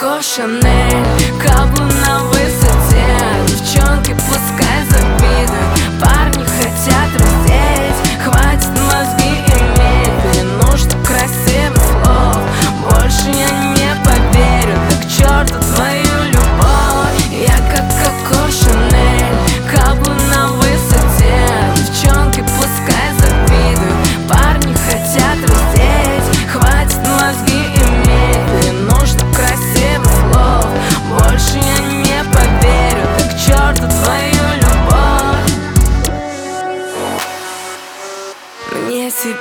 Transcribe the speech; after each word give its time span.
Коко 0.00 0.22
Шанель, 0.22 1.04
каблук 1.42 1.89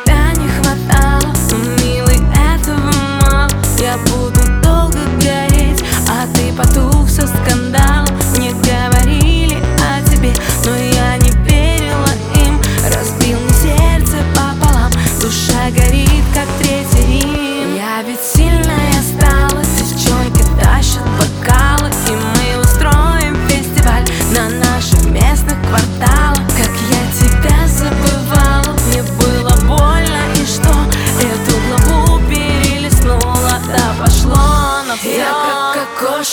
тебя 0.05 0.31
не 0.33 0.47
хватало 0.47 1.33
Но, 1.51 1.57
милый, 1.83 2.19
этого 2.53 2.91
мало. 3.21 3.47
Я 3.79 3.97
буду 3.97 4.39
долго 4.61 4.99
гореть 5.21 5.83
А 6.07 6.27
ты 6.33 6.53
потух, 6.53 7.07
все 7.07 7.27
скандал 7.27 8.05
Мне 8.35 8.51
говорили 8.51 9.57
о 9.79 10.01
тебе 10.09 10.33
Но 10.65 10.75
я 10.75 11.17
не 11.17 11.31
верила 11.43 12.13
им. 12.35 12.59
Разбил 12.85 13.39
мне 13.39 13.53
сердце 13.53 14.17
пополам 14.35 14.91
Душа 15.21 15.69
горит, 15.71 16.23
как 16.33 16.47
третий 16.59 17.75
Я 17.77 18.03
ведь 18.03 18.19
сильно 18.21 18.68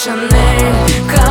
your 0.06 0.28
name. 0.28 1.25